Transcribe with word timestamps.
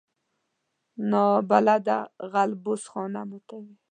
نابلده 1.11 1.99
غل 2.31 2.51
بوس 2.63 2.83
خانه 2.91 3.21
ماتوي 3.29 3.73